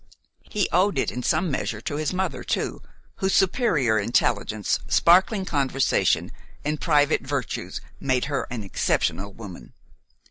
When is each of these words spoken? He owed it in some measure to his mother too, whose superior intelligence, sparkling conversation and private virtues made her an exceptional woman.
He 0.49 0.67
owed 0.71 0.97
it 0.97 1.11
in 1.11 1.21
some 1.21 1.51
measure 1.51 1.79
to 1.81 1.97
his 1.97 2.11
mother 2.11 2.43
too, 2.43 2.81
whose 3.17 3.35
superior 3.35 3.99
intelligence, 3.99 4.79
sparkling 4.87 5.45
conversation 5.45 6.31
and 6.65 6.81
private 6.81 7.21
virtues 7.21 7.81
made 7.99 8.25
her 8.25 8.47
an 8.49 8.63
exceptional 8.63 9.31
woman. 9.31 9.73